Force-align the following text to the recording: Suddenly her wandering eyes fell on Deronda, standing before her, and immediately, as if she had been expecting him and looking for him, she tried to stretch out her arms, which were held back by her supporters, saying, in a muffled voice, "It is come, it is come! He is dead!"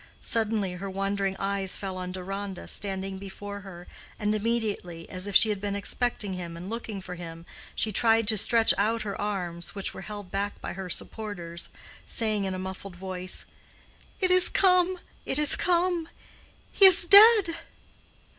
Suddenly 0.19 0.71
her 0.73 0.89
wandering 0.89 1.35
eyes 1.37 1.77
fell 1.77 1.95
on 1.95 2.11
Deronda, 2.11 2.67
standing 2.67 3.19
before 3.19 3.59
her, 3.59 3.85
and 4.17 4.33
immediately, 4.33 5.07
as 5.11 5.27
if 5.27 5.35
she 5.35 5.49
had 5.49 5.61
been 5.61 5.75
expecting 5.75 6.33
him 6.33 6.57
and 6.57 6.71
looking 6.71 7.01
for 7.01 7.13
him, 7.13 7.45
she 7.75 7.91
tried 7.91 8.27
to 8.27 8.35
stretch 8.39 8.73
out 8.79 9.03
her 9.03 9.21
arms, 9.21 9.75
which 9.75 9.93
were 9.93 10.01
held 10.01 10.31
back 10.31 10.59
by 10.59 10.73
her 10.73 10.89
supporters, 10.89 11.69
saying, 12.07 12.45
in 12.45 12.55
a 12.55 12.57
muffled 12.57 12.95
voice, 12.95 13.45
"It 14.19 14.31
is 14.31 14.49
come, 14.49 14.97
it 15.23 15.37
is 15.37 15.55
come! 15.55 16.09
He 16.71 16.85
is 16.87 17.05
dead!" 17.05 17.57